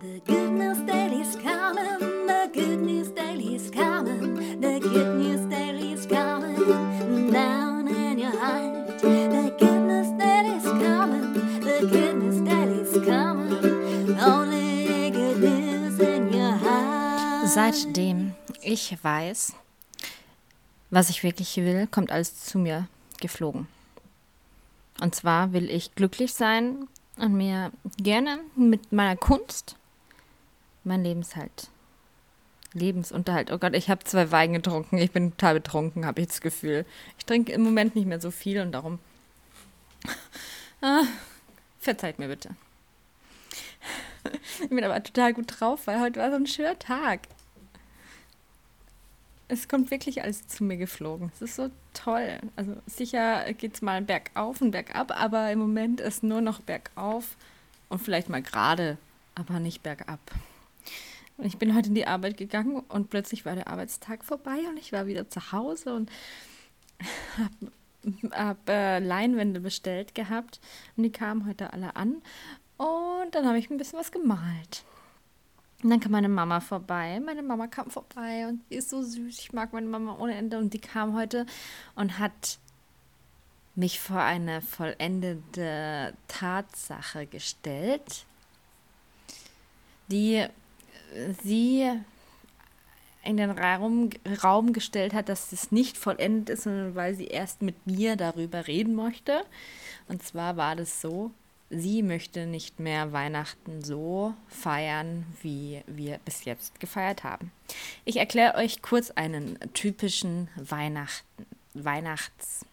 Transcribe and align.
The 0.00 0.20
good 0.26 0.52
news 0.52 0.78
daily 0.86 1.22
is 1.22 1.34
coming, 1.34 2.26
the 2.28 2.48
good 2.52 2.80
news 2.80 3.08
daily 3.10 3.56
is 3.56 3.68
coming, 3.68 4.60
the 4.60 4.78
good 4.78 5.16
news 5.16 5.44
daily 5.50 5.92
is 5.92 6.06
coming 6.06 7.32
down 7.32 7.88
in 7.88 8.18
your 8.20 8.30
heart. 8.30 9.00
The 9.00 9.52
good 9.58 9.80
news 9.80 10.06
daily 10.16 10.56
is 10.56 10.62
coming, 10.62 11.32
the 11.60 11.88
good 11.90 12.14
news 12.14 12.40
daily 12.48 12.80
is 12.80 12.92
coming, 13.04 14.20
only 14.20 15.10
good 15.10 15.40
news 15.40 15.98
in 15.98 16.32
your 16.32 16.52
heart. 16.52 17.48
Seitdem 17.48 18.36
ich 18.62 18.96
weiß, 19.02 19.54
was 20.90 21.10
ich 21.10 21.24
wirklich 21.24 21.56
will, 21.56 21.88
kommt 21.88 22.12
alles 22.12 22.44
zu 22.44 22.60
mir 22.60 22.86
geflogen. 23.20 23.66
Und 25.00 25.16
zwar 25.16 25.52
will 25.52 25.68
ich 25.68 25.92
glücklich 25.96 26.34
sein 26.34 26.86
und 27.16 27.34
mir 27.36 27.72
gerne 27.96 28.38
mit 28.54 28.92
meiner 28.92 29.16
Kunst 29.16 29.74
mein 30.88 31.04
Lebenshalt, 31.04 31.68
Lebensunterhalt. 32.72 33.52
Oh 33.52 33.58
Gott, 33.58 33.74
ich 33.74 33.88
habe 33.88 34.04
zwei 34.04 34.30
Wein 34.32 34.52
getrunken. 34.54 34.98
Ich 34.98 35.12
bin 35.12 35.30
total 35.32 35.54
betrunken, 35.54 36.04
habe 36.04 36.20
ich 36.20 36.28
das 36.28 36.40
Gefühl. 36.40 36.84
Ich 37.18 37.24
trinke 37.24 37.52
im 37.52 37.62
Moment 37.62 37.94
nicht 37.94 38.06
mehr 38.06 38.20
so 38.20 38.30
viel 38.30 38.60
und 38.60 38.72
darum. 38.72 38.98
Ah, 40.80 41.02
verzeiht 41.80 42.20
mir 42.20 42.28
bitte. 42.28 42.50
Ich 44.62 44.68
bin 44.68 44.84
aber 44.84 45.02
total 45.02 45.34
gut 45.34 45.58
drauf, 45.58 45.88
weil 45.88 45.98
heute 45.98 46.20
war 46.20 46.30
so 46.30 46.36
ein 46.36 46.46
schöner 46.46 46.78
Tag. 46.78 47.22
Es 49.48 49.66
kommt 49.66 49.90
wirklich 49.90 50.22
alles 50.22 50.46
zu 50.46 50.62
mir 50.62 50.76
geflogen. 50.76 51.32
Es 51.34 51.42
ist 51.42 51.56
so 51.56 51.72
toll. 51.94 52.38
Also 52.54 52.76
sicher 52.86 53.52
geht 53.54 53.74
es 53.74 53.82
mal 53.82 54.02
bergauf 54.02 54.60
und 54.60 54.70
bergab, 54.70 55.10
aber 55.20 55.50
im 55.50 55.58
Moment 55.58 56.00
ist 56.00 56.22
nur 56.22 56.42
noch 56.42 56.60
bergauf 56.60 57.36
und 57.88 58.00
vielleicht 58.00 58.28
mal 58.28 58.42
gerade, 58.42 58.98
aber 59.34 59.58
nicht 59.58 59.82
bergab. 59.82 60.20
Und 61.38 61.46
ich 61.46 61.56
bin 61.56 61.74
heute 61.74 61.88
in 61.88 61.94
die 61.94 62.06
Arbeit 62.06 62.36
gegangen 62.36 62.80
und 62.88 63.10
plötzlich 63.10 63.46
war 63.46 63.54
der 63.54 63.68
Arbeitstag 63.68 64.24
vorbei 64.24 64.58
und 64.68 64.76
ich 64.76 64.92
war 64.92 65.06
wieder 65.06 65.30
zu 65.30 65.52
Hause 65.52 65.94
und 65.94 66.10
habe 67.38 67.72
hab, 68.32 68.68
äh, 68.68 68.98
Leinwände 68.98 69.60
bestellt 69.60 70.16
gehabt 70.16 70.60
und 70.96 71.04
die 71.04 71.12
kamen 71.12 71.46
heute 71.46 71.72
alle 71.72 71.94
an. 71.94 72.22
Und 72.76 73.34
dann 73.34 73.46
habe 73.46 73.58
ich 73.58 73.70
ein 73.70 73.76
bisschen 73.76 73.98
was 73.98 74.10
gemalt. 74.10 74.84
Und 75.82 75.90
dann 75.90 76.00
kam 76.00 76.10
meine 76.10 76.28
Mama 76.28 76.60
vorbei. 76.60 77.20
Meine 77.24 77.42
Mama 77.42 77.68
kam 77.68 77.88
vorbei 77.88 78.48
und 78.48 78.60
die 78.68 78.76
ist 78.76 78.90
so 78.90 79.00
süß. 79.00 79.38
Ich 79.38 79.52
mag 79.52 79.72
meine 79.72 79.86
Mama 79.86 80.16
ohne 80.18 80.34
Ende. 80.34 80.58
Und 80.58 80.74
die 80.74 80.80
kam 80.80 81.14
heute 81.14 81.46
und 81.94 82.18
hat 82.18 82.58
mich 83.76 84.00
vor 84.00 84.20
eine 84.20 84.60
vollendete 84.60 86.14
Tatsache 86.26 87.26
gestellt, 87.26 88.26
die 90.08 90.48
sie 91.42 91.90
in 93.24 93.36
den 93.36 93.50
Raum, 93.50 94.10
Raum 94.42 94.72
gestellt 94.72 95.12
hat, 95.12 95.28
dass 95.28 95.52
es 95.52 95.70
nicht 95.72 95.98
vollendet 95.98 96.50
ist, 96.50 96.64
sondern 96.64 96.94
weil 96.94 97.14
sie 97.14 97.26
erst 97.26 97.62
mit 97.62 97.86
mir 97.86 98.16
darüber 98.16 98.66
reden 98.66 98.94
möchte. 98.94 99.44
Und 100.06 100.22
zwar 100.22 100.56
war 100.56 100.76
das 100.76 101.00
so, 101.00 101.32
sie 101.70 102.02
möchte 102.02 102.46
nicht 102.46 102.80
mehr 102.80 103.12
Weihnachten 103.12 103.82
so 103.84 104.34
feiern, 104.48 105.26
wie 105.42 105.82
wir 105.86 106.18
bis 106.24 106.44
jetzt 106.44 106.80
gefeiert 106.80 107.24
haben. 107.24 107.52
Ich 108.04 108.16
erkläre 108.16 108.54
euch 108.54 108.80
kurz 108.82 109.10
einen 109.10 109.58
typischen 109.74 110.48
Weihnachten, 110.56 111.46
Weihnachts, 111.74 112.64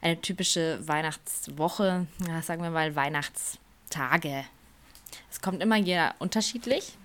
eine 0.00 0.20
typische 0.20 0.78
Weihnachtswoche, 0.86 2.06
sagen 2.42 2.62
wir 2.62 2.70
mal 2.70 2.94
Weihnachtstage. 2.94 4.44
Es 5.30 5.40
kommt 5.40 5.62
immer 5.62 5.76
jeder 5.76 6.14
unterschiedlich. 6.20 6.96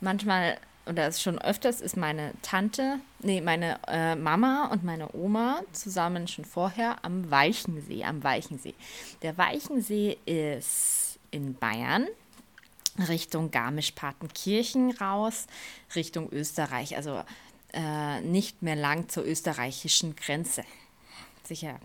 Manchmal, 0.00 0.58
oder 0.86 1.12
schon 1.12 1.38
öfters, 1.38 1.80
ist 1.80 1.96
meine 1.96 2.32
Tante, 2.42 3.00
nee, 3.20 3.40
meine 3.40 3.78
äh, 3.88 4.14
Mama 4.14 4.68
und 4.72 4.84
meine 4.84 5.14
Oma 5.14 5.60
zusammen 5.72 6.28
schon 6.28 6.44
vorher 6.44 7.04
am 7.04 7.30
Weichensee, 7.30 8.04
am 8.04 8.22
Weichensee. 8.22 8.74
Der 9.22 9.36
Weichensee 9.36 10.18
ist 10.24 11.18
in 11.30 11.54
Bayern, 11.54 12.06
Richtung 13.08 13.50
Garmisch-Partenkirchen 13.50 14.92
raus, 14.92 15.46
Richtung 15.94 16.30
Österreich, 16.32 16.96
also 16.96 17.22
äh, 17.72 18.20
nicht 18.22 18.62
mehr 18.62 18.76
lang 18.76 19.08
zur 19.08 19.24
österreichischen 19.24 20.16
Grenze. 20.16 20.64
Sicher 21.44 21.68
ja, 21.68 21.78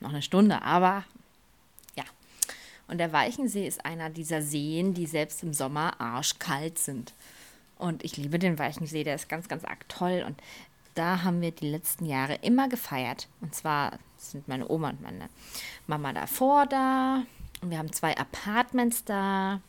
noch 0.00 0.10
eine 0.10 0.22
Stunde, 0.22 0.62
aber. 0.62 1.04
Und 2.92 2.98
der 2.98 3.14
Weichensee 3.14 3.66
ist 3.66 3.86
einer 3.86 4.10
dieser 4.10 4.42
Seen, 4.42 4.92
die 4.92 5.06
selbst 5.06 5.42
im 5.42 5.54
Sommer 5.54 5.98
arschkalt 5.98 6.78
sind. 6.78 7.14
Und 7.78 8.04
ich 8.04 8.18
liebe 8.18 8.38
den 8.38 8.58
Weichensee, 8.58 9.02
der 9.02 9.14
ist 9.14 9.30
ganz, 9.30 9.48
ganz 9.48 9.64
arg 9.64 9.88
toll. 9.88 10.22
Und 10.26 10.38
da 10.94 11.22
haben 11.22 11.40
wir 11.40 11.52
die 11.52 11.70
letzten 11.70 12.04
Jahre 12.04 12.34
immer 12.42 12.68
gefeiert. 12.68 13.28
Und 13.40 13.54
zwar 13.54 13.98
sind 14.18 14.46
meine 14.46 14.68
Oma 14.68 14.90
und 14.90 15.00
meine 15.00 15.30
Mama 15.86 16.12
davor 16.12 16.66
da. 16.66 17.22
Und 17.62 17.70
wir 17.70 17.78
haben 17.78 17.90
zwei 17.94 18.14
Apartments 18.14 19.06
da. 19.06 19.62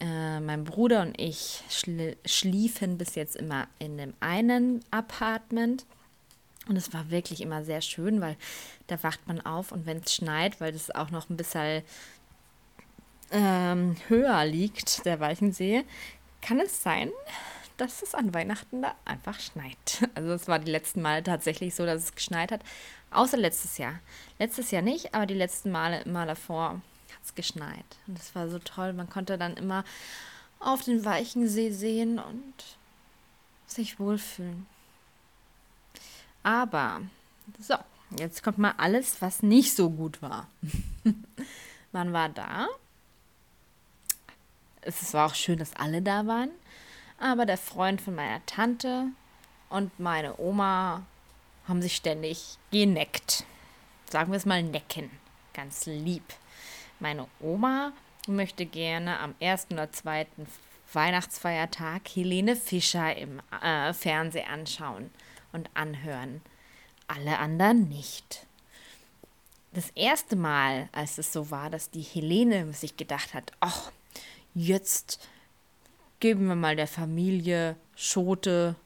Äh, 0.00 0.40
mein 0.40 0.64
Bruder 0.64 1.02
und 1.02 1.20
ich 1.20 1.62
schli 1.68 2.16
schliefen 2.24 2.96
bis 2.96 3.14
jetzt 3.14 3.36
immer 3.36 3.68
in 3.78 3.98
dem 3.98 4.14
einen 4.20 4.82
Apartment. 4.90 5.84
Und 6.66 6.76
es 6.76 6.94
war 6.94 7.10
wirklich 7.10 7.42
immer 7.42 7.62
sehr 7.62 7.82
schön, 7.82 8.22
weil 8.22 8.38
da 8.86 9.02
wacht 9.02 9.26
man 9.26 9.42
auf 9.42 9.70
und 9.70 9.84
wenn 9.84 9.98
es 9.98 10.14
schneit, 10.14 10.62
weil 10.62 10.72
das 10.72 10.90
auch 10.90 11.10
noch 11.10 11.28
ein 11.28 11.36
bisschen 11.36 11.82
ähm, 13.32 13.96
höher 14.08 14.44
liegt, 14.44 15.04
der 15.04 15.20
Weichensee, 15.20 15.84
kann 16.40 16.60
es 16.60 16.82
sein, 16.82 17.10
dass 17.76 18.02
es 18.02 18.14
an 18.14 18.34
Weihnachten 18.34 18.82
da 18.82 18.94
einfach 19.04 19.40
schneit. 19.40 20.08
Also 20.14 20.32
es 20.32 20.48
war 20.48 20.58
die 20.58 20.70
letzten 20.70 21.02
Male 21.02 21.22
tatsächlich 21.22 21.74
so, 21.74 21.86
dass 21.86 22.02
es 22.02 22.14
geschneit 22.14 22.52
hat. 22.52 22.60
Außer 23.10 23.36
letztes 23.36 23.78
Jahr. 23.78 23.98
Letztes 24.38 24.70
Jahr 24.70 24.82
nicht, 24.82 25.14
aber 25.14 25.26
die 25.26 25.34
letzten 25.34 25.70
Male 25.70 26.02
immer 26.02 26.26
davor 26.26 26.80
hat 27.10 27.24
es 27.24 27.34
geschneit. 27.34 27.84
Und 28.06 28.18
es 28.18 28.34
war 28.34 28.48
so 28.48 28.58
toll. 28.58 28.92
Man 28.92 29.10
konnte 29.10 29.38
dann 29.38 29.56
immer 29.56 29.84
auf 30.60 30.82
den 30.82 31.04
weichen 31.04 31.48
See 31.48 31.70
sehen 31.70 32.18
und 32.18 32.54
sich 33.66 33.98
wohlfühlen. 33.98 34.66
Aber, 36.42 37.00
so, 37.58 37.74
jetzt 38.18 38.42
kommt 38.42 38.58
mal 38.58 38.74
alles, 38.76 39.20
was 39.20 39.42
nicht 39.42 39.74
so 39.74 39.90
gut 39.90 40.22
war. 40.22 40.48
Man 41.92 42.12
war 42.12 42.28
da 42.28 42.68
es 44.82 45.14
war 45.14 45.26
auch 45.26 45.34
schön, 45.34 45.58
dass 45.58 45.74
alle 45.76 46.02
da 46.02 46.26
waren. 46.26 46.50
Aber 47.18 47.46
der 47.46 47.58
Freund 47.58 48.00
von 48.00 48.14
meiner 48.14 48.44
Tante 48.46 49.06
und 49.68 49.98
meine 49.98 50.38
Oma 50.38 51.06
haben 51.68 51.82
sich 51.82 51.96
ständig 51.96 52.58
geneckt. 52.70 53.44
Sagen 54.10 54.32
wir 54.32 54.36
es 54.36 54.46
mal 54.46 54.62
necken. 54.62 55.10
Ganz 55.54 55.86
lieb. 55.86 56.24
Meine 56.98 57.26
Oma 57.40 57.92
möchte 58.26 58.66
gerne 58.66 59.18
am 59.20 59.34
ersten 59.40 59.74
oder 59.74 59.92
zweiten 59.92 60.46
Weihnachtsfeiertag 60.92 62.02
Helene 62.14 62.56
Fischer 62.56 63.16
im 63.16 63.40
äh, 63.62 63.92
Fernsehen 63.92 64.48
anschauen 64.48 65.10
und 65.52 65.70
anhören. 65.74 66.42
Alle 67.06 67.38
anderen 67.38 67.88
nicht. 67.88 68.46
Das 69.72 69.90
erste 69.94 70.36
Mal, 70.36 70.88
als 70.92 71.16
es 71.18 71.32
so 71.32 71.50
war, 71.50 71.70
dass 71.70 71.90
die 71.90 72.02
Helene 72.02 72.72
sich 72.74 72.96
gedacht 72.96 73.32
hat, 73.32 73.52
ach, 73.60 73.90
jetzt 74.54 75.20
geben 76.20 76.48
wir 76.48 76.54
mal 76.54 76.76
der 76.76 76.86
Familie 76.86 77.76
Schote 77.96 78.76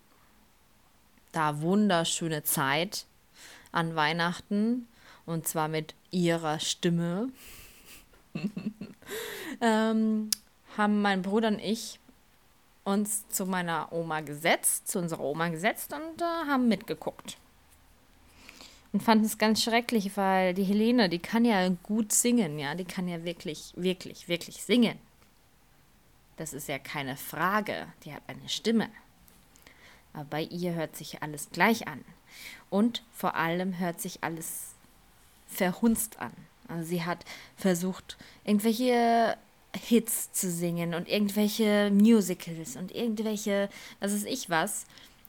da 1.33 1.61
wunderschöne 1.61 2.43
Zeit 2.45 3.07
an 3.73 3.95
Weihnachten 3.95 4.89
und 5.27 5.47
zwar 5.47 5.69
mit 5.69 5.95
ihrer 6.11 6.61
Stimme. 6.61 7.29
ähm, 9.61 10.31
haben 10.77 11.03
mein 11.03 11.23
Bruder 11.23 11.49
und 11.49 11.59
ich 11.59 11.99
uns 12.85 13.29
zu 13.29 13.47
meiner 13.47 13.93
Oma 13.93 14.21
gesetzt, 14.21 14.89
zu 14.89 14.99
unserer 14.99 15.21
Oma 15.21 15.49
gesetzt 15.49 15.93
und 15.93 16.23
äh, 16.23 16.25
haben 16.25 16.69
mitgeguckt. 16.69 17.37
Und 18.93 19.03
fanden 19.03 19.25
es 19.25 19.37
ganz 19.37 19.63
schrecklich, 19.63 20.17
weil 20.17 20.55
die 20.55 20.63
Helene, 20.63 21.09
die 21.09 21.19
kann 21.19 21.45
ja 21.45 21.69
gut 21.83 22.13
singen, 22.13 22.59
ja, 22.59 22.75
die 22.75 22.85
kann 22.85 23.09
ja 23.09 23.25
wirklich, 23.25 23.73
wirklich, 23.75 24.29
wirklich 24.29 24.63
singen. 24.63 24.99
Das 26.37 26.53
ist 26.53 26.69
ja 26.69 26.79
keine 26.79 27.17
Frage. 27.17 27.87
Die 28.05 28.13
hat 28.13 28.23
eine 28.27 28.49
Stimme. 28.49 28.89
Aber 30.13 30.25
bei 30.25 30.43
ihr 30.43 30.75
hört 30.75 30.97
sich 30.97 31.23
alles 31.23 31.51
gleich 31.51 31.89
an. 31.89 32.05
Und 32.71 33.03
vor 33.13 33.35
allem 33.37 33.79
hört 33.79 34.01
sich 34.01 34.23
alles 34.25 34.75
verhunzt 35.47 36.19
an. 36.19 36.33
Also 36.69 36.85
sie 36.89 37.05
hat 37.05 37.25
versucht, 37.57 38.17
irgendwelche 38.45 39.37
Hits 39.75 40.33
zu 40.33 40.51
singen 40.51 40.95
und 40.95 41.09
irgendwelche 41.09 41.91
Musicals 41.91 42.77
und 42.77 42.93
irgendwelche, 42.93 43.69
das 44.01 44.13
ist 44.13 44.27
ich 44.27 44.51
was. 44.51 44.87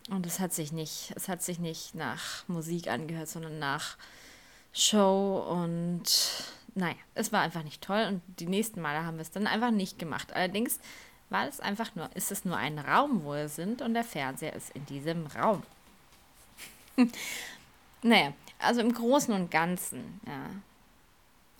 Und 0.09 0.25
es 0.25 0.39
hat 0.39 0.53
sich 0.53 0.71
nicht, 0.71 1.11
es 1.15 1.27
hat 1.27 1.43
sich 1.43 1.59
nicht 1.59 1.93
nach 1.93 2.47
Musik 2.47 2.87
angehört, 2.87 3.27
sondern 3.27 3.59
nach 3.59 3.97
Show 4.71 5.45
und 5.49 6.03
naja, 6.77 6.95
es 7.15 7.31
war 7.31 7.41
einfach 7.41 7.63
nicht 7.63 7.81
toll 7.81 8.05
und 8.07 8.21
die 8.39 8.45
nächsten 8.45 8.81
Male 8.81 9.03
haben 9.03 9.17
wir 9.17 9.23
es 9.23 9.31
dann 9.31 9.47
einfach 9.47 9.71
nicht 9.71 9.97
gemacht. 9.97 10.33
Allerdings 10.33 10.79
war 11.29 11.47
es 11.47 11.59
einfach 11.59 11.95
nur, 11.95 12.15
ist 12.15 12.31
es 12.31 12.45
nur 12.45 12.55
ein 12.55 12.77
Raum, 12.77 13.23
wo 13.23 13.33
wir 13.33 13.49
sind 13.49 13.81
und 13.81 13.95
der 13.95 14.03
Fernseher 14.03 14.53
ist 14.53 14.69
in 14.75 14.85
diesem 14.85 15.25
Raum. 15.25 15.63
naja, 18.03 18.31
also 18.59 18.81
im 18.81 18.93
Großen 18.93 19.33
und 19.33 19.49
Ganzen 19.49 20.21
ja, 20.27 20.49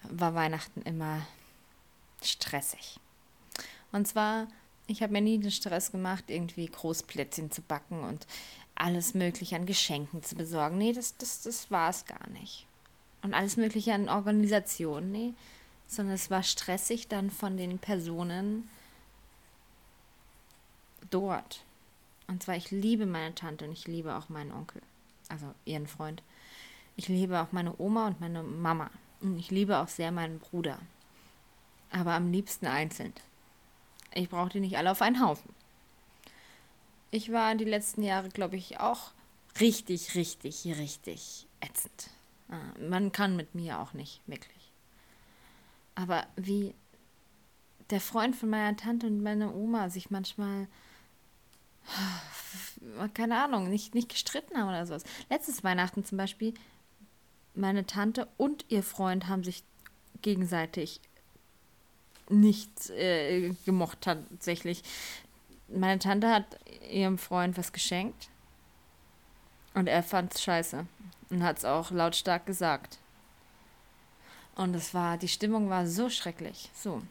war 0.04 0.36
Weihnachten 0.36 0.84
immer 0.84 1.25
stressig. 2.22 3.00
Und 3.92 4.08
zwar, 4.08 4.48
ich 4.86 5.02
habe 5.02 5.14
mir 5.14 5.22
nie 5.22 5.40
den 5.40 5.52
Stress 5.52 5.92
gemacht, 5.92 6.25
irgendwie 6.28 6.68
Großplätzchen 6.68 7.50
zu 7.50 7.64
backen 7.64 8.04
und 8.04 8.28
alles 8.75 9.16
Mögliche 9.16 9.56
an 9.56 9.66
Geschenken 9.66 10.22
zu 10.22 10.36
besorgen. 10.36 10.78
Nee, 10.78 10.94
das, 10.94 11.18
das, 11.18 11.42
das 11.42 11.72
war 11.72 11.90
es 11.90 12.06
gar 12.06 12.30
nicht. 12.30 12.68
Und 13.28 13.34
alles 13.34 13.58
Mögliche 13.58 13.94
an 13.94 14.08
Organisation, 14.08 15.12
nee. 15.12 15.34
Sondern 15.86 16.16
es 16.16 16.32
war 16.32 16.44
stressig 16.44 17.10
dann 17.10 17.30
von 17.30 17.58
den 17.58 17.78
Personen 17.78 18.70
dort. 21.10 21.66
Und 22.28 22.42
zwar, 22.42 22.56
ich 22.56 22.72
liebe 22.72 23.06
meine 23.06 23.36
Tante 23.36 23.66
und 23.66 23.74
ich 23.74 23.86
liebe 23.86 24.16
auch 24.16 24.30
meinen 24.30 24.54
Onkel. 24.54 24.82
Also 25.28 25.54
ihren 25.66 25.88
Freund. 25.88 26.24
Ich 26.96 27.10
liebe 27.10 27.42
auch 27.42 27.52
meine 27.52 27.78
Oma 27.78 28.08
und 28.08 28.22
meine 28.22 28.44
Mama. 28.44 28.90
Und 29.20 29.38
ich 29.38 29.52
liebe 29.52 29.78
auch 29.78 29.90
sehr 29.90 30.14
meinen 30.14 30.40
Bruder. 30.40 30.80
Aber 31.92 32.14
am 32.14 32.32
liebsten 32.32 32.68
einzeln. 32.68 33.12
Ich 34.14 34.30
brauche 34.30 34.52
die 34.52 34.62
nicht 34.62 34.78
alle 34.78 34.92
auf 34.92 35.02
einen 35.02 35.22
Haufen. 35.22 35.54
Ich 37.12 37.34
war 37.34 37.54
die 37.56 37.66
letzten 37.66 38.04
Jahre, 38.04 38.30
glaube 38.30 38.56
ich, 38.56 38.80
auch 38.80 39.12
richtig, 39.60 40.16
richtig, 40.16 40.66
richtig 40.66 41.46
ätzend. 41.60 42.10
Ah, 42.50 42.80
man 42.80 43.12
kann 43.12 43.36
mit 43.36 43.56
mir 43.56 43.80
auch 43.80 43.94
nicht, 43.94 44.22
wirklich. 44.26 44.72
Aber 45.96 46.28
wie 46.36 46.74
der 47.90 48.02
Freund 48.02 48.36
von 48.36 48.50
meiner 48.50 48.78
Tante 48.78 49.08
und 49.08 49.22
meiner 49.22 49.54
Oma 49.54 49.90
sich 49.90 50.10
manchmal, 50.12 50.68
keine 53.14 53.44
Ahnung, 53.44 53.70
nicht, 53.70 53.96
nicht 53.96 54.10
gestritten 54.10 54.58
haben 54.58 54.70
oder 54.70 54.86
sowas. 54.86 55.04
Letztes 55.30 55.64
Weihnachten 55.64 56.06
zum 56.06 56.18
Beispiel, 56.18 56.54
meine 57.54 57.86
Tante 57.86 58.28
und 58.38 58.66
ihr 58.70 58.84
Freund 58.84 59.28
haben 59.28 59.44
sich 59.44 59.64
gegenseitig 60.22 61.02
nicht 62.30 62.90
äh, 62.92 63.54
gemocht 63.66 64.02
tatsächlich. 64.02 64.84
Meine 65.68 66.00
Tante 66.00 66.30
hat 66.30 66.60
ihrem 66.90 67.18
Freund 67.18 67.58
was 67.58 67.74
geschenkt 67.74 68.30
und 69.74 69.88
er 69.88 70.04
fand 70.04 70.34
es 70.34 70.42
scheiße 70.44 70.86
und 71.30 71.44
hat 71.44 71.58
es 71.58 71.66
auch 71.66 71.92
lautstark 71.92 72.46
gesagt. 72.46 73.00
Und 74.56 74.76
es 74.76 74.94
war, 74.94 75.18
die 75.18 75.28
Stimmung 75.28 75.70
war 75.70 75.86
so 75.86 76.10
schrecklich. 76.10 76.72
So, 76.74 77.02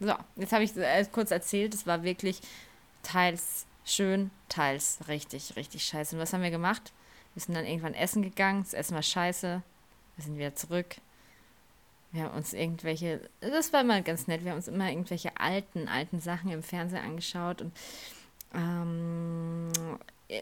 so 0.00 0.14
jetzt 0.36 0.52
habe 0.52 0.64
ich 0.64 0.76
äh, 0.76 1.06
kurz 1.10 1.30
erzählt, 1.30 1.74
es 1.74 1.86
war 1.86 2.02
wirklich 2.02 2.40
teils 3.02 3.66
schön, 3.84 4.30
teils 4.48 4.98
richtig, 5.08 5.56
richtig 5.56 5.84
scheiße. 5.84 6.16
Und 6.16 6.22
was 6.22 6.32
haben 6.32 6.42
wir 6.42 6.50
gemacht? 6.50 6.92
Wir 7.34 7.42
sind 7.42 7.54
dann 7.54 7.66
irgendwann 7.66 7.94
essen 7.94 8.22
gegangen, 8.22 8.62
das 8.62 8.74
Essen 8.74 8.94
war 8.94 9.02
scheiße, 9.02 9.62
wir 10.16 10.24
sind 10.24 10.38
wieder 10.38 10.54
zurück. 10.54 10.96
Wir 12.12 12.24
haben 12.24 12.36
uns 12.36 12.54
irgendwelche, 12.54 13.20
das 13.40 13.72
war 13.72 13.82
immer 13.82 14.00
ganz 14.00 14.26
nett, 14.26 14.42
wir 14.42 14.52
haben 14.52 14.56
uns 14.56 14.68
immer 14.68 14.88
irgendwelche 14.88 15.38
alten, 15.38 15.86
alten 15.86 16.18
Sachen 16.18 16.50
im 16.50 16.62
Fernsehen 16.62 17.04
angeschaut 17.04 17.60
und 17.60 17.72
ähm, 18.54 19.68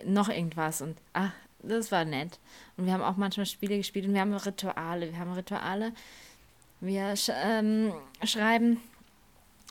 noch 0.04 0.28
irgendwas 0.28 0.80
und 0.80 0.96
ach, 1.12 1.32
das 1.68 1.92
war 1.92 2.04
nett. 2.04 2.38
Und 2.76 2.86
wir 2.86 2.92
haben 2.92 3.02
auch 3.02 3.16
manchmal 3.16 3.46
Spiele 3.46 3.76
gespielt 3.76 4.06
und 4.06 4.14
wir 4.14 4.20
haben 4.20 4.34
Rituale. 4.34 5.10
Wir 5.10 5.18
haben 5.18 5.32
Rituale. 5.32 5.92
Wir 6.80 7.16
sch 7.16 7.30
ähm, 7.34 7.92
schreiben 8.24 8.80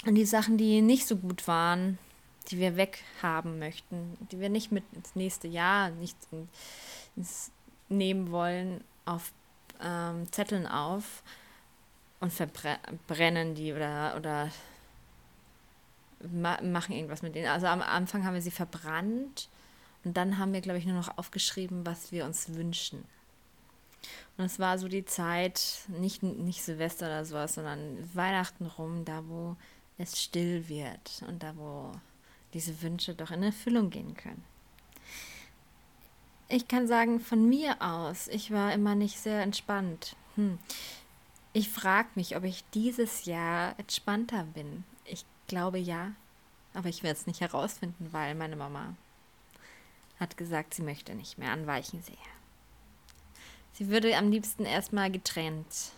die 0.06 0.26
Sachen, 0.26 0.58
die 0.58 0.82
nicht 0.82 1.08
so 1.08 1.16
gut 1.16 1.48
waren, 1.48 1.98
die 2.50 2.60
wir 2.60 2.76
weghaben 2.76 3.60
möchten, 3.60 4.18
die 4.32 4.40
wir 4.40 4.50
nicht 4.50 4.72
mit 4.72 4.84
ins 4.94 5.16
nächste 5.16 5.48
Jahr 5.48 5.92
nicht 5.92 6.18
ins, 7.16 7.52
nehmen 7.90 8.32
wollen, 8.32 8.84
auf 9.06 9.32
ähm, 9.82 10.30
Zetteln 10.32 10.68
auf 10.68 11.24
und 12.20 12.34
verbrennen 12.34 13.56
die 13.56 13.74
oder, 13.74 14.16
oder 14.18 14.50
ma 16.32 16.62
machen 16.62 16.96
irgendwas 16.96 17.22
mit 17.22 17.36
denen. 17.36 17.48
Also 17.48 17.68
am 17.68 17.82
Anfang 17.82 18.26
haben 18.26 18.34
wir 18.34 18.42
sie 18.42 18.52
verbrannt 18.52 19.50
und 20.04 20.18
dann 20.18 20.38
haben 20.38 20.54
wir, 20.54 20.62
glaube 20.62 20.80
ich, 20.80 20.86
nur 20.86 20.96
noch 20.96 21.18
aufgeschrieben, 21.18 21.86
was 21.86 22.12
wir 22.12 22.26
uns 22.26 22.54
wünschen. 22.54 23.06
Und 24.38 24.46
es 24.46 24.60
war 24.60 24.78
so 24.78 24.88
die 24.88 25.06
Zeit, 25.06 25.86
nicht, 25.88 26.24
nicht 26.24 26.64
Silvester 26.64 27.06
oder 27.06 27.26
sowas, 27.26 27.56
sondern 27.56 27.98
Weihnachten 28.14 28.66
rum, 28.66 29.06
da 29.06 29.24
wo 29.28 29.56
es 29.98 30.22
still 30.22 30.68
wird 30.68 31.24
und 31.28 31.44
da 31.44 31.56
wo 31.56 31.92
diese 32.54 32.82
Wünsche 32.82 33.14
doch 33.14 33.32
in 33.32 33.44
Erfüllung 33.44 33.90
gehen 33.90 34.16
können. 34.16 34.44
Ich 36.50 36.68
kann 36.68 36.88
sagen, 36.88 37.20
von 37.20 37.48
mir 37.48 37.82
aus, 37.82 38.28
ich 38.28 38.52
war 38.52 38.74
immer 38.74 38.96
nicht 38.96 39.20
sehr 39.20 39.42
entspannt. 39.42 40.16
Hm. 40.36 40.60
Ich 41.54 41.70
frage 41.70 42.10
mich, 42.16 42.36
ob 42.36 42.44
ich 42.44 42.64
dieses 42.74 43.26
Jahr 43.26 43.78
entspannter 43.80 44.44
bin. 44.44 44.84
Ich 45.06 45.26
glaube 45.48 45.78
ja, 45.78 46.12
aber 46.74 46.90
ich 46.90 47.04
werde 47.04 47.20
es 47.20 47.28
nicht 47.28 47.42
herausfinden, 47.42 48.10
weil 48.12 48.36
meine 48.36 48.56
Mama 48.56 48.96
hat 50.24 50.38
gesagt, 50.38 50.74
sie 50.74 50.82
möchte 50.82 51.14
nicht 51.14 51.38
mehr 51.38 51.52
an 51.52 51.68
Weichensee. 51.68 52.18
Sie 53.74 53.90
würde 53.90 54.16
am 54.18 54.32
liebsten 54.32 54.66
erstmal 54.66 55.12
getrennt 55.12 55.92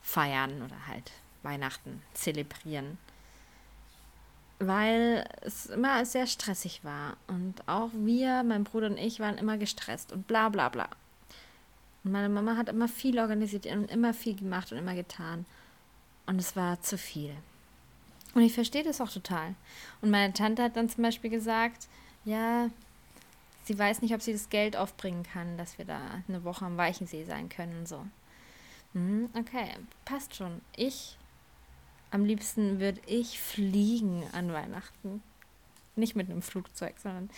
feiern 0.00 0.62
oder 0.62 0.86
halt 0.86 1.12
Weihnachten 1.42 2.02
zelebrieren, 2.14 2.98
weil 4.58 5.28
es 5.40 5.66
immer 5.66 6.04
sehr 6.04 6.26
stressig 6.26 6.84
war 6.84 7.16
und 7.26 7.66
auch 7.66 7.90
wir, 7.92 8.42
mein 8.42 8.64
Bruder 8.64 8.88
und 8.88 8.98
ich, 8.98 9.20
waren 9.20 9.38
immer 9.38 9.58
gestresst 9.58 10.12
und 10.12 10.26
bla 10.26 10.48
bla 10.48 10.68
bla. 10.68 10.88
Und 12.04 12.12
meine 12.12 12.28
Mama 12.28 12.56
hat 12.56 12.68
immer 12.68 12.88
viel 12.88 13.18
organisiert 13.18 13.66
und 13.66 13.90
immer 13.90 14.14
viel 14.14 14.36
gemacht 14.36 14.72
und 14.72 14.78
immer 14.78 14.94
getan 14.94 15.46
und 16.26 16.38
es 16.38 16.56
war 16.56 16.80
zu 16.82 16.98
viel. 16.98 17.34
Und 18.34 18.42
ich 18.42 18.54
verstehe 18.54 18.82
das 18.82 19.00
auch 19.00 19.10
total. 19.10 19.54
Und 20.00 20.10
meine 20.10 20.32
Tante 20.32 20.62
hat 20.62 20.76
dann 20.76 20.88
zum 20.88 21.02
Beispiel 21.02 21.30
gesagt, 21.30 21.88
ja, 22.24 22.70
sie 23.64 23.78
weiß 23.78 24.02
nicht, 24.02 24.14
ob 24.14 24.22
sie 24.22 24.32
das 24.32 24.48
Geld 24.48 24.76
aufbringen 24.76 25.22
kann, 25.22 25.56
dass 25.56 25.78
wir 25.78 25.84
da 25.84 26.00
eine 26.28 26.44
Woche 26.44 26.64
am 26.64 26.76
Weichensee 26.76 27.24
sein 27.24 27.48
können 27.48 27.86
so. 27.86 28.04
Mhm, 28.94 29.30
okay, 29.34 29.68
passt 30.04 30.34
schon. 30.34 30.60
Ich, 30.76 31.16
am 32.10 32.24
liebsten 32.24 32.78
würde 32.78 33.00
ich 33.06 33.40
fliegen 33.40 34.24
an 34.32 34.52
Weihnachten. 34.52 35.22
Nicht 35.96 36.16
mit 36.16 36.30
einem 36.30 36.42
Flugzeug, 36.42 36.94
sondern 36.98 37.30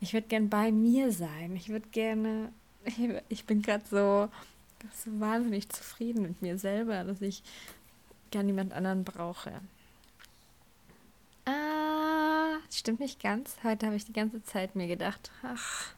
ich 0.00 0.12
würde 0.12 0.28
gern 0.28 0.48
bei 0.48 0.72
mir 0.72 1.12
sein. 1.12 1.54
Ich 1.56 1.68
würde 1.68 1.88
gerne, 1.90 2.52
ich, 2.84 2.98
ich 3.28 3.44
bin 3.46 3.62
gerade 3.62 3.84
so, 3.88 4.28
so 4.92 5.20
wahnsinnig 5.20 5.68
zufrieden 5.68 6.22
mit 6.22 6.42
mir 6.42 6.58
selber, 6.58 7.04
dass 7.04 7.20
ich 7.20 7.42
gar 8.32 8.42
niemand 8.42 8.72
anderen 8.72 9.04
brauche. 9.04 9.60
Stimmt 12.78 13.00
nicht 13.00 13.22
ganz. 13.22 13.56
Heute 13.64 13.86
habe 13.86 13.96
ich 13.96 14.04
die 14.04 14.12
ganze 14.12 14.42
Zeit 14.42 14.76
mir 14.76 14.86
gedacht, 14.86 15.30
ach, 15.42 15.94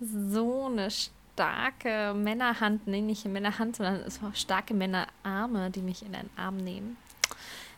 so 0.00 0.66
eine 0.66 0.90
starke 0.90 2.14
Männerhand, 2.14 2.86
nee, 2.86 3.00
nicht 3.00 3.24
Männerhand, 3.26 3.76
sondern 3.76 3.96
es 3.96 4.22
waren 4.22 4.34
starke 4.34 4.74
Männerarme, 4.74 5.70
die 5.70 5.82
mich 5.82 6.02
in 6.04 6.12
den 6.12 6.30
Arm 6.36 6.56
nehmen. 6.56 6.96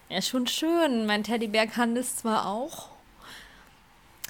Ja, 0.09 0.21
schon 0.23 0.47
schön. 0.47 1.07
Mein 1.07 1.25
Teddybär 1.25 1.67
kann 1.67 1.95
das 1.95 2.17
zwar 2.17 2.47
auch. 2.47 2.91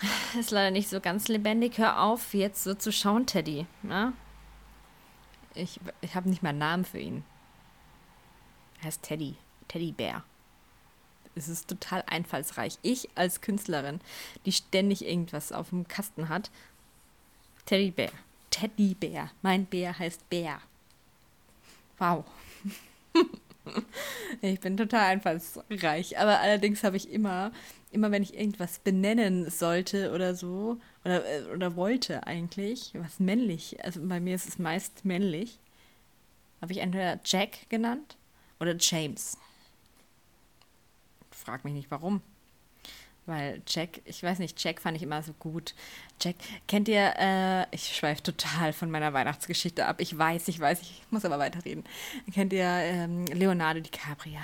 Ist 0.39 0.51
leider 0.51 0.71
nicht 0.71 0.89
so 0.89 1.01
ganz 1.01 1.29
lebendig. 1.29 1.79
Hör 1.79 2.03
auf, 2.03 2.35
jetzt 2.35 2.65
so 2.65 2.75
zu 2.75 2.93
schauen, 2.93 3.27
Teddy. 3.27 3.67
Ja? 3.83 4.07
Ne? 4.07 4.13
Ich, 5.55 5.81
ich 6.01 6.15
habe 6.15 6.31
nicht 6.31 6.43
mal 6.43 6.51
einen 6.51 6.59
Namen 6.59 6.85
für 6.85 6.99
ihn. 6.99 7.25
Er 8.81 8.87
heißt 8.87 9.03
Teddy. 9.03 9.37
Teddybär 9.69 10.25
es 11.35 11.49
ist 11.49 11.69
total 11.69 12.05
einfallsreich. 12.07 12.79
Ich 12.83 13.09
als 13.15 13.41
Künstlerin, 13.41 14.01
die 14.45 14.53
ständig 14.53 15.07
irgendwas 15.07 15.53
auf 15.53 15.71
dem 15.71 15.89
Kasten 15.89 16.29
hat. 16.29 16.51
Teddybär. 17.67 18.11
Teddybär. 18.51 19.31
Mein 19.41 19.65
Bär 19.67 19.99
heißt 19.99 20.29
Bär. 20.29 20.61
Wow. 21.99 22.25
ich 24.43 24.61
bin 24.61 24.77
total 24.77 25.07
einfallsreich. 25.13 26.19
Aber 26.19 26.41
allerdings 26.41 26.85
habe 26.85 26.97
ich 26.97 27.11
immer, 27.11 27.53
immer 27.91 28.11
wenn 28.11 28.23
ich 28.23 28.35
irgendwas 28.35 28.79
benennen 28.79 29.49
sollte 29.51 30.13
oder 30.13 30.35
so, 30.35 30.79
oder, 31.05 31.25
äh, 31.25 31.45
oder 31.55 31.77
wollte 31.77 32.27
eigentlich, 32.27 32.93
was 32.95 33.21
männlich, 33.21 33.83
also 33.85 34.01
bei 34.03 34.21
mir 34.21 34.35
ist 34.35 34.49
es 34.49 34.59
meist 34.59 35.05
männlich, 35.05 35.59
habe 36.61 36.73
ich 36.73 36.79
entweder 36.79 37.21
Jack 37.25 37.69
genannt 37.71 38.17
oder 38.61 38.77
James 38.79 39.37
frag 41.43 41.65
mich 41.65 41.75
nicht 41.75 41.91
warum. 41.91 42.23
Weil 43.25 43.63
Jack, 43.69 44.01
ich 44.05 44.23
weiß 44.23 44.41
nicht, 44.41 44.63
Jack 44.63 44.81
fand 44.81 44.97
ich 44.97 45.03
immer 45.05 45.23
so 45.23 45.33
gut. 45.35 45.75
Jack, 46.21 46.35
kennt 46.67 46.89
ihr, 46.89 47.15
äh, 47.19 47.67
ich 47.71 47.97
schweife 47.97 48.23
total 48.23 48.73
von 48.73 48.91
meiner 48.91 49.13
Weihnachtsgeschichte 49.13 49.87
ab. 49.87 50.01
Ich 50.01 50.17
weiß, 50.17 50.49
ich 50.49 50.59
weiß, 50.59 50.83
ich 50.83 51.03
muss 51.11 51.25
aber 51.25 51.39
weiterreden. 51.39 51.85
Kennt 52.35 52.53
ihr 52.53 52.65
ähm, 52.65 53.27
Leonardo 53.27 53.79
DiCaprio? 53.81 54.41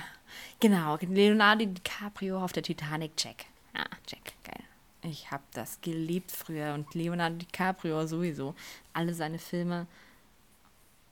Genau, 0.60 0.96
Leonardo 1.00 1.64
DiCaprio 1.64 2.42
auf 2.42 2.52
der 2.52 2.62
Titanic, 2.62 3.12
Jack. 3.18 3.46
Ah, 3.74 3.96
Jack, 4.06 4.32
geil. 4.44 4.64
Ich 5.02 5.30
habe 5.32 5.42
das 5.54 5.80
geliebt 5.80 6.30
früher 6.30 6.74
und 6.74 6.94
Leonardo 6.94 7.36
DiCaprio 7.36 8.06
sowieso. 8.06 8.54
Alle 8.92 9.12
seine 9.12 9.40
Filme. 9.40 9.88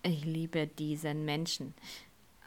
Ich 0.05 0.25
liebe 0.25 0.69
diesen 0.69 1.25
Menschen. 1.25 1.75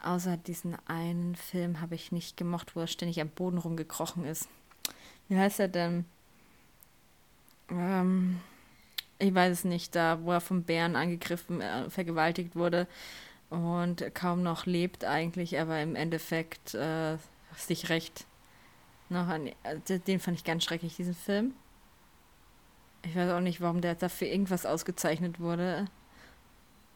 Außer 0.04 0.38
diesen 0.38 0.78
einen 0.88 1.36
Film 1.36 1.82
habe 1.82 1.96
ich 1.96 2.12
nicht 2.12 2.38
gemocht, 2.38 2.76
wo 2.76 2.82
er 2.82 2.88
ständig 2.88 3.20
am 3.22 3.30
Boden 3.30 3.58
rumgekrochen 3.58 4.26
ist 4.26 4.50
wie 5.30 5.38
heißt 5.38 5.60
er 5.62 5.68
denn? 5.70 6.06
Ähm, 7.70 8.42
ich 9.20 9.34
weiß 9.34 9.52
es 9.52 9.64
nicht, 9.64 9.96
da 9.96 10.20
wo 10.24 10.32
er 10.32 10.42
vom 10.42 10.64
Bären 10.64 10.96
angegriffen, 10.96 11.62
äh, 11.62 11.90
vergewaltigt 11.90 12.56
wurde 12.56 12.88
und 13.50 14.04
kaum 14.14 14.44
noch 14.44 14.66
lebt 14.66 15.06
eigentlich, 15.06 15.60
aber 15.60 15.82
im 15.82 15.96
Endeffekt 15.96 16.74
äh, 16.74 17.18
sich 17.56 17.90
recht 17.90 18.26
noch 19.10 19.28
an, 19.28 19.50
also 19.64 19.98
den 19.98 20.20
fand 20.20 20.38
ich 20.38 20.44
ganz 20.44 20.64
schrecklich, 20.64 20.96
diesen 20.96 21.16
Film. 21.16 21.54
Ich 23.04 23.16
weiß 23.16 23.32
auch 23.32 23.40
nicht, 23.40 23.62
warum 23.62 23.82
der 23.82 23.96
dafür 23.96 24.28
irgendwas 24.28 24.66
ausgezeichnet 24.66 25.40
wurde. 25.40 25.86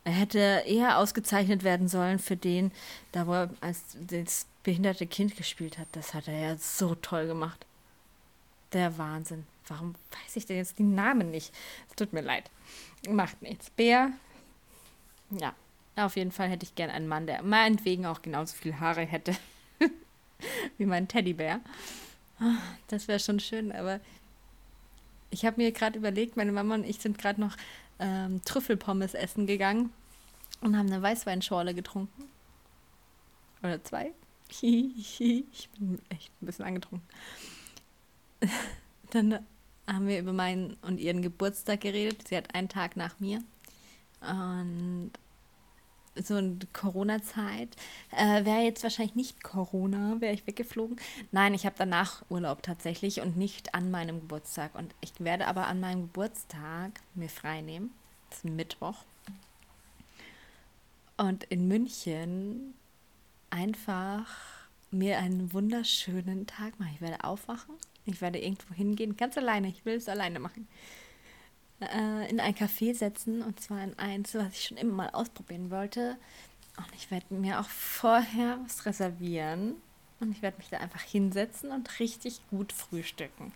Er 0.05 0.11
hätte 0.11 0.63
eher 0.65 0.97
ausgezeichnet 0.97 1.63
werden 1.63 1.87
sollen 1.87 2.19
für 2.19 2.35
den, 2.35 2.71
da 3.13 3.25
wo 3.25 3.33
er 3.33 3.49
als 3.61 3.97
das 4.07 4.47
behinderte 4.63 5.07
Kind 5.07 5.37
gespielt 5.37 5.77
hat. 5.77 5.87
Das 5.93 6.13
hat 6.13 6.27
er 6.27 6.39
ja 6.39 6.57
so 6.57 6.95
toll 6.95 7.27
gemacht. 7.27 7.65
Der 8.73 8.97
Wahnsinn. 8.97 9.45
Warum 9.67 9.95
weiß 10.11 10.35
ich 10.35 10.45
denn 10.45 10.57
jetzt 10.57 10.77
die 10.77 10.83
Namen 10.83 11.31
nicht? 11.31 11.53
Es 11.89 11.95
tut 11.95 12.11
mir 12.11 12.21
leid. 12.21 12.49
Macht 13.07 13.41
nichts. 13.41 13.69
Bär. 13.69 14.11
Ja, 15.29 15.53
auf 15.95 16.15
jeden 16.15 16.31
Fall 16.31 16.49
hätte 16.49 16.65
ich 16.65 16.75
gern 16.75 16.89
einen 16.89 17.07
Mann, 17.07 17.27
der 17.27 17.41
meinetwegen 17.43 18.05
auch 18.05 18.21
genauso 18.21 18.55
viel 18.55 18.79
Haare 18.79 19.01
hätte 19.01 19.35
wie 20.77 20.85
mein 20.85 21.07
Teddybär. 21.07 21.61
Das 22.87 23.07
wäre 23.07 23.19
schon 23.19 23.39
schön, 23.39 23.71
aber 23.71 23.99
ich 25.29 25.45
habe 25.45 25.61
mir 25.61 25.71
gerade 25.71 25.97
überlegt, 25.97 26.35
meine 26.35 26.51
Mama 26.51 26.75
und 26.75 26.83
ich 26.83 26.99
sind 26.99 27.17
gerade 27.17 27.39
noch 27.41 27.55
ähm, 27.99 28.41
Trüffelpommes 28.43 29.13
essen 29.13 29.47
gegangen 29.47 29.91
und 30.61 30.77
haben 30.77 30.91
eine 30.91 31.01
Weißweinschorle 31.01 31.73
getrunken. 31.73 32.23
Oder 33.61 33.83
zwei. 33.83 34.11
ich 34.61 35.69
bin 35.77 35.99
echt 36.09 36.31
ein 36.41 36.45
bisschen 36.45 36.65
angetrunken. 36.65 37.07
Dann 39.11 39.39
haben 39.87 40.07
wir 40.07 40.19
über 40.19 40.33
meinen 40.33 40.77
und 40.81 40.99
ihren 40.99 41.21
Geburtstag 41.21 41.81
geredet. 41.81 42.27
Sie 42.27 42.37
hat 42.37 42.53
einen 42.55 42.69
Tag 42.69 42.95
nach 42.95 43.19
mir. 43.19 43.41
Und 44.21 45.11
so 46.15 46.37
in 46.37 46.59
Corona-Zeit 46.73 47.75
äh, 48.11 48.45
wäre 48.45 48.61
jetzt 48.61 48.83
wahrscheinlich 48.83 49.15
nicht 49.15 49.43
Corona, 49.43 50.19
wäre 50.19 50.33
ich 50.33 50.45
weggeflogen. 50.47 50.97
Nein, 51.31 51.53
ich 51.53 51.65
habe 51.65 51.75
danach 51.77 52.23
Urlaub 52.29 52.63
tatsächlich 52.63 53.21
und 53.21 53.37
nicht 53.37 53.73
an 53.73 53.91
meinem 53.91 54.21
Geburtstag. 54.21 54.75
Und 54.75 54.93
ich 55.01 55.13
werde 55.19 55.47
aber 55.47 55.67
an 55.67 55.79
meinem 55.79 56.03
Geburtstag 56.03 57.01
mir 57.15 57.29
frei 57.29 57.61
nehmen. 57.61 57.91
Das 58.29 58.39
ist 58.39 58.45
Mittwoch. 58.45 59.03
Und 61.17 61.43
in 61.45 61.67
München 61.67 62.73
einfach 63.49 64.27
mir 64.91 65.19
einen 65.19 65.53
wunderschönen 65.53 66.47
Tag 66.47 66.79
machen. 66.79 66.91
Ich 66.95 67.01
werde 67.01 67.23
aufwachen 67.23 67.75
ich 68.05 68.21
werde 68.21 68.39
irgendwo 68.39 68.73
hingehen, 68.73 69.15
ganz 69.15 69.37
alleine. 69.37 69.69
Ich 69.69 69.85
will 69.85 69.95
es 69.95 70.09
alleine 70.09 70.39
machen. 70.39 70.67
Äh, 71.91 72.29
in 72.29 72.39
ein 72.39 72.55
Café 72.55 72.93
setzen 72.93 73.41
und 73.41 73.59
zwar 73.59 73.83
in 73.83 73.97
eins, 73.97 74.33
was 74.35 74.53
ich 74.53 74.65
schon 74.65 74.77
immer 74.77 74.93
mal 74.93 75.09
ausprobieren 75.09 75.71
wollte. 75.71 76.17
Und 76.77 76.87
ich 76.95 77.11
werde 77.11 77.33
mir 77.33 77.59
auch 77.59 77.69
vorher 77.69 78.59
was 78.63 78.85
reservieren. 78.85 79.75
Und 80.19 80.31
ich 80.31 80.41
werde 80.41 80.57
mich 80.57 80.69
da 80.69 80.77
einfach 80.77 81.01
hinsetzen 81.01 81.71
und 81.71 81.99
richtig 81.99 82.41
gut 82.49 82.71
frühstücken. 82.71 83.51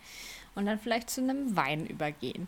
Und 0.54 0.66
dann 0.66 0.78
vielleicht 0.78 1.08
zu 1.08 1.22
einem 1.22 1.56
Wein 1.56 1.86
übergehen 1.86 2.46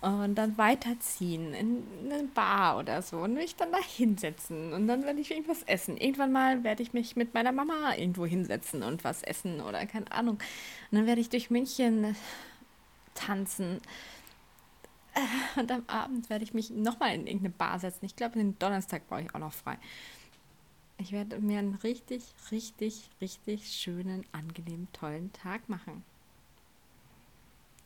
und 0.00 0.34
dann 0.36 0.56
weiterziehen 0.56 1.52
in 1.52 1.82
eine 2.04 2.24
Bar 2.24 2.78
oder 2.78 3.02
so 3.02 3.18
und 3.18 3.34
mich 3.34 3.56
dann 3.56 3.70
da 3.70 3.78
hinsetzen 3.78 4.72
und 4.72 4.86
dann 4.86 5.04
werde 5.04 5.20
ich 5.20 5.30
irgendwas 5.30 5.62
essen. 5.64 5.98
Irgendwann 5.98 6.32
mal 6.32 6.64
werde 6.64 6.82
ich 6.82 6.94
mich 6.94 7.16
mit 7.16 7.34
meiner 7.34 7.52
Mama 7.52 7.94
irgendwo 7.96 8.24
hinsetzen 8.24 8.82
und 8.82 9.04
was 9.04 9.22
essen 9.22 9.60
oder 9.60 9.84
keine 9.86 10.10
Ahnung. 10.10 10.36
Und 10.90 10.98
dann 10.98 11.06
werde 11.06 11.20
ich 11.20 11.28
durch 11.28 11.50
München 11.50 12.16
tanzen. 13.14 13.80
Und 15.56 15.70
am 15.70 15.84
Abend 15.86 16.30
werde 16.30 16.44
ich 16.44 16.54
mich 16.54 16.70
nochmal 16.70 17.14
in 17.14 17.26
irgendeine 17.26 17.50
Bar 17.50 17.78
setzen. 17.78 18.04
Ich 18.04 18.16
glaube, 18.16 18.38
den 18.38 18.58
Donnerstag 18.58 19.08
brauche 19.08 19.22
ich 19.22 19.34
auch 19.34 19.40
noch 19.40 19.52
frei. 19.52 19.78
Ich 20.98 21.12
werde 21.12 21.38
mir 21.38 21.58
einen 21.58 21.76
richtig, 21.76 22.22
richtig, 22.50 23.08
richtig 23.20 23.72
schönen, 23.72 24.24
angenehmen, 24.32 24.88
tollen 24.92 25.32
Tag 25.32 25.68
machen. 25.68 26.04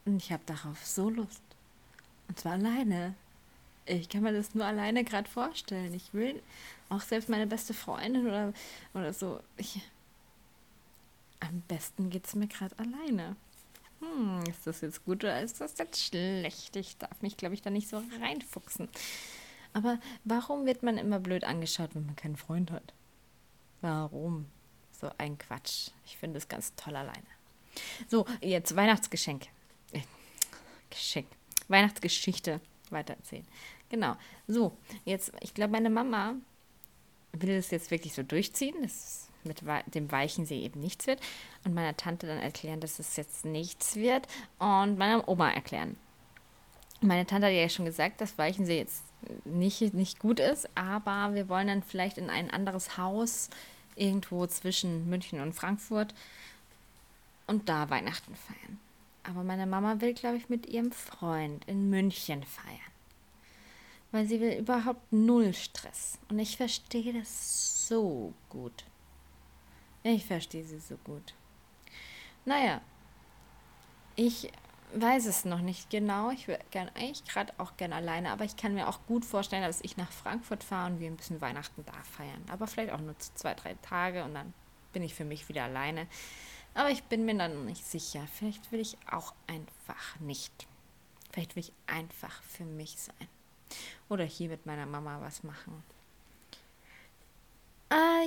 Und 0.04 0.16
ich 0.16 0.32
habe 0.32 0.42
darauf 0.46 0.84
so 0.84 1.08
Lust. 1.10 1.42
Und 2.28 2.38
zwar 2.38 2.52
alleine. 2.52 3.14
Ich 3.86 4.08
kann 4.08 4.22
mir 4.22 4.32
das 4.32 4.54
nur 4.54 4.64
alleine 4.64 5.04
gerade 5.04 5.28
vorstellen. 5.28 5.94
Ich 5.94 6.12
will 6.12 6.42
auch 6.88 7.02
selbst 7.02 7.28
meine 7.28 7.46
beste 7.46 7.74
Freundin 7.74 8.26
oder, 8.26 8.52
oder 8.94 9.12
so. 9.12 9.40
Ich, 9.56 9.80
am 11.40 11.62
besten 11.68 12.10
geht 12.10 12.26
es 12.26 12.34
mir 12.34 12.48
gerade 12.48 12.76
alleine. 12.78 13.36
Hm, 14.04 14.42
ist 14.48 14.66
das 14.66 14.80
jetzt 14.80 15.04
gut 15.04 15.24
oder 15.24 15.40
ist 15.40 15.60
das 15.60 15.78
jetzt 15.78 16.02
schlecht? 16.02 16.76
Ich 16.76 16.96
darf 16.96 17.22
mich, 17.22 17.36
glaube 17.36 17.54
ich, 17.54 17.62
da 17.62 17.70
nicht 17.70 17.88
so 17.88 18.02
reinfuchsen. 18.20 18.88
Aber 19.72 19.98
warum 20.24 20.66
wird 20.66 20.82
man 20.82 20.98
immer 20.98 21.18
blöd 21.18 21.44
angeschaut, 21.44 21.94
wenn 21.94 22.06
man 22.06 22.16
keinen 22.16 22.36
Freund 22.36 22.70
hat? 22.70 22.94
Warum? 23.80 24.46
So 24.92 25.10
ein 25.18 25.36
Quatsch. 25.36 25.90
Ich 26.06 26.16
finde 26.16 26.38
es 26.38 26.48
ganz 26.48 26.74
toll 26.76 26.96
alleine. 26.96 27.26
So, 28.08 28.24
jetzt 28.40 28.76
Weihnachtsgeschenk. 28.76 29.46
Äh, 29.92 30.00
Geschenk. 30.90 31.26
Weihnachtsgeschichte 31.68 32.60
weitererzählen. 32.90 33.46
Genau. 33.88 34.16
So, 34.46 34.76
jetzt, 35.04 35.32
ich 35.40 35.54
glaube, 35.54 35.72
meine 35.72 35.90
Mama 35.90 36.34
will 37.32 37.56
das 37.56 37.70
jetzt 37.70 37.90
wirklich 37.90 38.14
so 38.14 38.22
durchziehen, 38.22 38.76
dass 38.82 39.23
mit 39.44 39.62
dem 39.94 40.10
Weichensee 40.10 40.60
eben 40.60 40.80
nichts 40.80 41.06
wird. 41.06 41.20
Und 41.64 41.74
meiner 41.74 41.96
Tante 41.96 42.26
dann 42.26 42.38
erklären, 42.38 42.80
dass 42.80 42.98
es 42.98 43.16
jetzt 43.16 43.44
nichts 43.44 43.96
wird. 43.96 44.26
Und 44.58 44.98
meiner 44.98 45.28
Oma 45.28 45.50
erklären. 45.50 45.96
Meine 47.00 47.26
Tante 47.26 47.48
hat 47.48 47.54
ja 47.54 47.68
schon 47.68 47.84
gesagt, 47.84 48.20
dass 48.20 48.38
Weichensee 48.38 48.78
jetzt 48.78 49.02
nicht, 49.44 49.94
nicht 49.94 50.18
gut 50.18 50.40
ist, 50.40 50.68
aber 50.74 51.34
wir 51.34 51.48
wollen 51.48 51.66
dann 51.66 51.82
vielleicht 51.82 52.18
in 52.18 52.30
ein 52.30 52.50
anderes 52.50 52.96
Haus 52.96 53.50
irgendwo 53.96 54.46
zwischen 54.46 55.08
München 55.08 55.40
und 55.40 55.52
Frankfurt 55.52 56.14
und 57.46 57.68
da 57.68 57.90
Weihnachten 57.90 58.34
feiern. 58.34 58.78
Aber 59.22 59.42
meine 59.42 59.66
Mama 59.66 60.00
will, 60.00 60.14
glaube 60.14 60.36
ich, 60.36 60.48
mit 60.48 60.66
ihrem 60.66 60.92
Freund 60.92 61.64
in 61.66 61.88
München 61.90 62.42
feiern. 62.42 62.78
Weil 64.12 64.26
sie 64.26 64.40
will 64.40 64.58
überhaupt 64.58 65.12
null 65.12 65.54
Stress. 65.54 66.18
Und 66.28 66.38
ich 66.38 66.56
verstehe 66.56 67.12
das 67.12 67.88
so 67.88 68.32
gut. 68.48 68.84
Ich 70.06 70.26
verstehe 70.26 70.64
sie 70.64 70.80
so 70.80 70.98
gut. 70.98 71.32
Naja, 72.44 72.82
ich 74.16 74.52
weiß 74.94 75.24
es 75.24 75.46
noch 75.46 75.62
nicht 75.62 75.88
genau. 75.88 76.30
Ich 76.30 76.46
würde 76.46 76.62
gerne 76.70 76.94
eigentlich 76.94 77.24
gerade 77.24 77.54
auch 77.56 77.78
gerne 77.78 77.94
alleine, 77.94 78.30
aber 78.30 78.44
ich 78.44 78.56
kann 78.56 78.74
mir 78.74 78.86
auch 78.86 79.00
gut 79.06 79.24
vorstellen, 79.24 79.62
dass 79.62 79.80
ich 79.80 79.96
nach 79.96 80.12
Frankfurt 80.12 80.62
fahre 80.62 80.92
und 80.92 81.00
wir 81.00 81.08
ein 81.08 81.16
bisschen 81.16 81.40
Weihnachten 81.40 81.86
da 81.86 81.94
feiern. 82.02 82.44
Aber 82.50 82.66
vielleicht 82.66 82.92
auch 82.92 83.00
nur 83.00 83.18
zwei, 83.18 83.54
drei 83.54 83.76
Tage 83.80 84.24
und 84.24 84.34
dann 84.34 84.52
bin 84.92 85.02
ich 85.02 85.14
für 85.14 85.24
mich 85.24 85.48
wieder 85.48 85.64
alleine. 85.64 86.06
Aber 86.74 86.90
ich 86.90 87.02
bin 87.04 87.24
mir 87.24 87.38
dann 87.38 87.64
nicht 87.64 87.86
sicher. 87.86 88.26
Vielleicht 88.34 88.72
will 88.72 88.80
ich 88.80 88.98
auch 89.10 89.32
einfach 89.46 90.20
nicht. 90.20 90.66
Vielleicht 91.32 91.56
will 91.56 91.62
ich 91.62 91.72
einfach 91.86 92.42
für 92.42 92.64
mich 92.64 92.98
sein. 92.98 93.28
Oder 94.10 94.24
hier 94.24 94.50
mit 94.50 94.66
meiner 94.66 94.84
Mama 94.84 95.18
was 95.22 95.44
machen. 95.44 95.82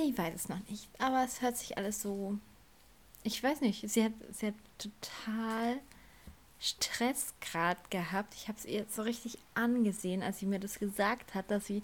Ich 0.08 0.16
weiß 0.16 0.34
es 0.34 0.48
noch 0.48 0.66
nicht. 0.70 0.88
Aber 0.98 1.22
es 1.22 1.42
hört 1.42 1.58
sich 1.58 1.76
alles 1.76 2.00
so. 2.00 2.38
Ich 3.24 3.42
weiß 3.42 3.60
nicht. 3.60 3.90
Sie 3.90 4.02
hat, 4.02 4.12
sie 4.32 4.46
hat 4.46 4.54
total 4.78 5.80
Stress 6.58 7.34
gerade 7.42 7.80
gehabt. 7.90 8.32
Ich 8.34 8.48
habe 8.48 8.56
es 8.58 8.64
ihr 8.64 8.86
so 8.88 9.02
richtig 9.02 9.38
angesehen, 9.54 10.22
als 10.22 10.38
sie 10.38 10.46
mir 10.46 10.60
das 10.60 10.78
gesagt 10.78 11.34
hat, 11.34 11.50
dass 11.50 11.66
sie, 11.66 11.82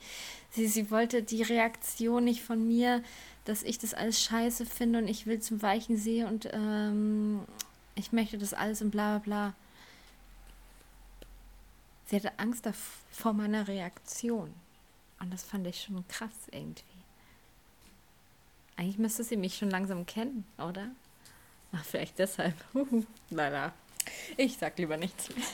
sie, 0.50 0.66
sie 0.68 0.90
wollte 0.90 1.22
die 1.22 1.42
Reaktion 1.42 2.24
nicht 2.24 2.42
von 2.42 2.66
mir, 2.66 3.02
dass 3.44 3.62
ich 3.62 3.78
das 3.78 3.92
alles 3.92 4.22
scheiße 4.22 4.64
finde 4.64 5.00
und 5.00 5.08
ich 5.08 5.26
will 5.26 5.40
zum 5.40 5.60
Weichen 5.60 5.98
See 5.98 6.24
und 6.24 6.48
ähm, 6.52 7.40
ich 7.94 8.10
möchte 8.12 8.38
das 8.38 8.54
alles 8.54 8.80
und 8.80 8.90
bla 8.90 9.18
bla 9.18 9.52
bla. 9.52 9.54
Sie 12.06 12.16
hatte 12.16 12.38
Angst 12.38 12.66
vor 13.10 13.34
meiner 13.34 13.68
Reaktion. 13.68 14.54
Und 15.20 15.30
das 15.30 15.42
fand 15.42 15.66
ich 15.66 15.82
schon 15.82 16.08
krass 16.08 16.48
irgendwie. 16.50 16.93
Eigentlich 18.76 18.98
müsste 18.98 19.24
sie 19.24 19.36
mich 19.36 19.56
schon 19.56 19.70
langsam 19.70 20.06
kennen, 20.06 20.44
oder? 20.58 20.90
Ach, 21.72 21.84
vielleicht 21.84 22.18
deshalb. 22.18 22.54
Leider. 23.30 23.72
Ich 24.36 24.58
sag 24.58 24.78
lieber 24.78 24.96
nichts 24.96 25.28
mehr. 25.34 25.44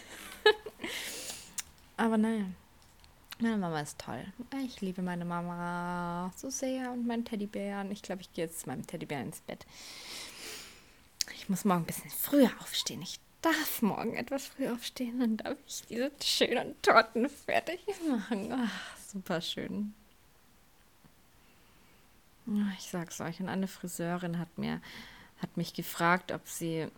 Aber 1.96 2.16
nein. 2.16 2.56
Meine 3.38 3.56
Mama 3.56 3.80
ist 3.80 3.98
toll. 3.98 4.22
Ich 4.64 4.80
liebe 4.82 5.00
meine 5.00 5.24
Mama 5.24 6.30
so 6.36 6.50
sehr 6.50 6.92
und 6.92 7.06
meinen 7.06 7.24
Teddybären. 7.24 7.90
Ich 7.90 8.02
glaube, 8.02 8.20
ich 8.20 8.32
gehe 8.32 8.44
jetzt 8.44 8.66
mit 8.66 8.76
meinem 8.76 8.86
Teddybär 8.86 9.22
ins 9.22 9.40
Bett. 9.40 9.64
Ich 11.34 11.48
muss 11.48 11.64
morgen 11.64 11.82
ein 11.82 11.86
bisschen 11.86 12.10
früher 12.10 12.50
aufstehen. 12.60 13.00
Ich 13.00 13.18
darf 13.40 13.80
morgen 13.80 14.14
etwas 14.14 14.46
früher 14.46 14.74
aufstehen. 14.74 15.20
Dann 15.20 15.36
darf 15.38 15.56
ich 15.66 15.82
diese 15.88 16.10
schönen 16.22 16.80
Torten 16.82 17.30
fertig 17.30 17.80
machen. 18.06 18.52
Ach, 18.52 18.96
super 19.10 19.40
schön. 19.40 19.94
Ich 22.78 22.90
sag's 22.90 23.20
euch, 23.20 23.40
und 23.40 23.48
eine 23.48 23.68
Friseurin 23.68 24.38
hat 24.38 24.58
mir 24.58 24.80
hat 25.40 25.56
mich 25.56 25.72
gefragt, 25.72 26.32
ob 26.32 26.46
sie 26.46 26.88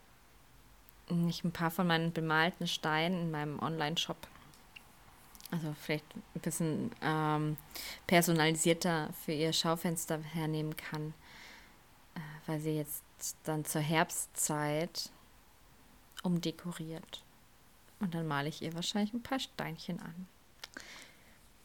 nicht 1.08 1.44
ein 1.44 1.52
paar 1.52 1.70
von 1.70 1.86
meinen 1.86 2.12
bemalten 2.12 2.66
Steinen 2.66 3.22
in 3.22 3.30
meinem 3.30 3.58
Online-Shop, 3.60 4.16
also 5.50 5.74
vielleicht 5.80 6.04
ein 6.16 6.40
bisschen 6.40 6.90
ähm, 7.02 7.56
personalisierter 8.06 9.10
für 9.24 9.32
ihr 9.32 9.52
Schaufenster 9.52 10.18
hernehmen 10.20 10.76
kann, 10.76 11.14
äh, 12.14 12.20
weil 12.46 12.60
sie 12.60 12.76
jetzt 12.76 13.04
dann 13.44 13.64
zur 13.64 13.82
Herbstzeit 13.82 15.10
umdekoriert. 16.22 17.22
Und 18.00 18.14
dann 18.14 18.26
male 18.26 18.48
ich 18.48 18.62
ihr 18.62 18.74
wahrscheinlich 18.74 19.12
ein 19.12 19.22
paar 19.22 19.38
Steinchen 19.38 20.00
an. 20.00 20.26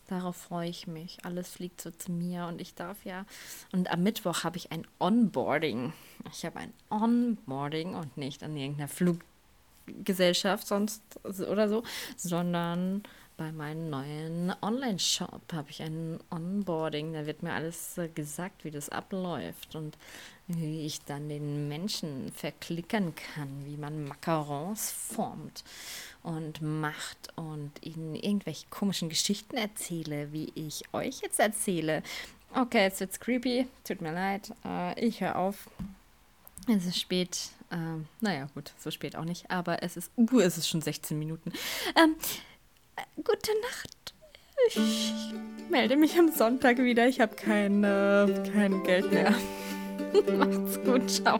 Darauf 0.08 0.38
freue 0.38 0.70
ich 0.70 0.88
mich. 0.88 1.18
Alles 1.24 1.50
fliegt 1.50 1.82
so 1.82 1.92
zu 1.92 2.12
mir 2.12 2.46
und 2.46 2.62
ich 2.62 2.76
darf 2.76 3.04
ja. 3.04 3.26
Und 3.74 3.92
am 3.92 4.04
Mittwoch 4.04 4.46
habe 4.46 4.56
ich 4.58 4.72
ein 4.72 4.88
Onboarding. 5.00 5.92
Ich 6.32 6.46
habe 6.46 6.60
ein 6.60 6.74
Onboarding 6.90 7.94
und 7.94 8.16
nicht 8.16 8.42
an 8.42 8.56
irgendeiner 8.56 8.88
Fluggesellschaft 8.88 10.66
sonst 10.66 11.02
oder 11.24 11.68
so, 11.68 11.84
sondern 12.16 13.04
bei 13.38 13.52
meinem 13.52 13.90
neuen 13.92 14.54
Online-Shop 14.62 15.54
habe 15.54 15.70
ich 15.70 15.82
ein 15.84 16.20
Onboarding. 16.32 17.14
Da 17.14 17.28
wird 17.28 17.44
mir 17.44 17.54
alles 17.54 18.00
gesagt, 18.16 18.66
wie 18.66 18.72
das 18.72 18.90
abläuft 18.90 19.76
und 19.76 19.96
wie 20.48 20.86
ich 20.86 21.04
dann 21.06 21.30
den 21.30 21.68
Menschen 21.68 22.32
verklickern 22.32 23.14
kann, 23.16 23.66
wie 23.66 23.78
man 23.78 24.06
Macarons 24.06 24.92
formt 24.92 25.64
und 26.24 26.62
macht 26.62 27.30
und 27.36 27.72
ihnen 27.82 28.16
irgendwelche 28.16 28.66
komischen 28.70 29.10
Geschichten 29.10 29.56
erzähle, 29.56 30.34
wie 30.34 30.52
ich 30.56 30.84
euch 30.94 31.22
jetzt 31.22 31.40
erzähle. 31.40 32.02
Okay, 32.56 32.84
jetzt 32.84 33.00
wird's 33.00 33.20
creepy. 33.20 33.68
Tut 33.84 34.02
mir 34.02 34.14
leid. 34.14 34.52
Äh, 34.66 35.06
ich 35.06 35.22
höre 35.22 35.36
auf. 35.36 35.70
Es 36.68 36.86
ist 36.86 37.00
spät. 37.00 37.50
Ähm, 37.72 38.08
naja, 38.20 38.50
gut, 38.56 38.74
so 38.80 38.90
spät 38.90 39.16
auch 39.16 39.26
nicht. 39.26 39.52
Aber 39.52 39.84
es 39.84 39.96
ist. 39.96 40.12
Uh, 40.18 40.40
es 40.40 40.58
ist 40.58 40.68
schon 40.68 40.82
16 40.82 41.20
Minuten. 41.20 41.52
Ähm, 41.96 42.16
äh, 42.16 42.57
gute 43.18 43.52
Nacht. 43.62 44.14
Ich 44.68 45.34
melde 45.70 45.98
mich 45.98 46.18
am 46.18 46.32
Sonntag 46.32 46.78
wieder. 46.80 47.08
Ich 47.08 47.20
habe 47.20 47.36
kein, 47.36 47.84
äh, 47.84 48.28
kein 48.54 48.84
Geld 48.84 49.12
mehr. 49.12 49.34
Macht's 50.38 50.80
gut. 50.84 51.10
Ciao. 51.10 51.40